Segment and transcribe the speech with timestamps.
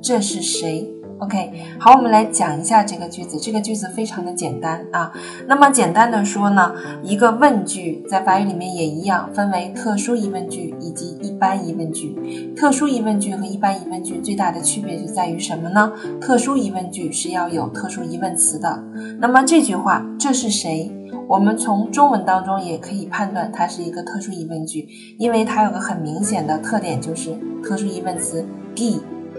[0.00, 3.38] 这是谁？OK，好，我们来讲一下这个句子。
[3.38, 5.12] 这个句子非常的简单啊。
[5.46, 12.54] 那么简单的说呢，一个问句在法语里面也一样，分为特殊疑问句以及一般疑问句。
[12.56, 15.92] 特殊疑问句和一般疑问句最大的区别就在于什么呢？
[16.20, 18.82] 特殊疑问句是要有特殊疑问词的。
[19.18, 20.92] 那么这句话这是谁？
[21.26, 28.46] 我们从中文当中也可以判断它是一个特殊疑问句，因为它有个很明显的特点，就是特殊疑问词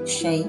[0.06, 0.46] 谁。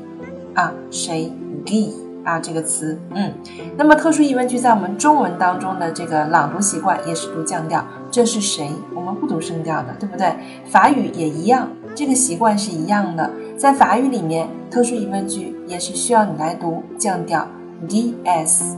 [0.54, 1.32] 啊，谁
[1.64, 3.32] ？G 啊，这个词，嗯，
[3.76, 8.70] 那么特殊疑问句在我们中文当中的这个朗读习惯也是读降调，这是谁？
[8.94, 10.34] 我们不读声调的，对不对？
[10.66, 13.30] 法语也一样，这个习惯是一样的。
[13.56, 17.46] 在法语里面，特殊疑问句也是需要你来读降调
[17.88, 18.76] ，D S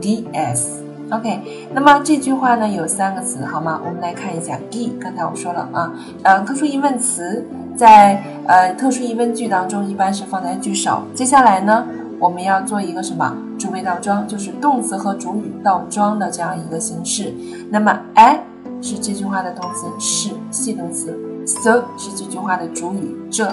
[0.00, 0.82] D S。
[1.10, 1.40] OK，
[1.72, 3.80] 那么这句话呢有三个词，好吗？
[3.84, 7.46] 我们来看一下，G，刚才我说了啊，呃，特殊疑问词。
[7.78, 11.02] 在呃特殊疑问句当中，一般是放在句首。
[11.14, 11.86] 接下来呢，
[12.18, 17.34] 我们要做一个什么主谓倒装，就是动词和主语倒装的这样一个形式。
[17.68, 18.40] 那么，I
[18.80, 21.14] 是这句话的动词，是系动词
[21.46, 23.46] ；so 是这句话的主语，这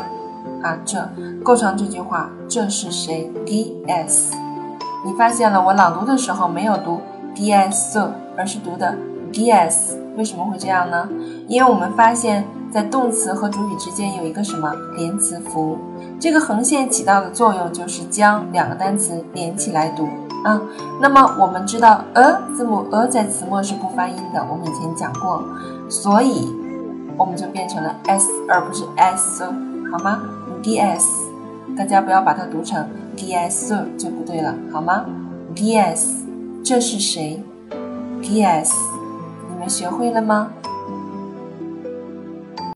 [0.61, 1.05] 啊这
[1.43, 2.29] 构成这句话。
[2.47, 4.31] 这是谁？Ds。
[5.05, 7.01] 你发现了，我朗读的时候没有读
[7.35, 7.99] Ds，
[8.37, 8.95] 而是读的
[9.35, 9.97] Ds。
[10.17, 11.07] 为什么会这样呢？
[11.47, 12.43] 因为我们发现。
[12.75, 15.77] 在动词和主语之间有一个什么连词符？
[16.19, 20.09] 这个横线起到的作用就是将两个单词连起来读
[20.43, 20.61] 啊。
[20.99, 25.41] 那么我们知道，a 字母 a 在词末是不发音的，我们以前讲过，
[25.87, 26.53] 所以
[27.15, 29.45] 我们就变成了 s 而不是 s，
[29.89, 30.23] 好吗
[30.61, 31.05] ？ds，
[31.77, 35.05] 大家不要把它读成 ds 就不对了，好吗
[35.55, 36.25] ？ds，
[36.61, 37.41] 这是谁
[38.21, 38.69] ？ds，
[39.67, 40.51] 学会了吗？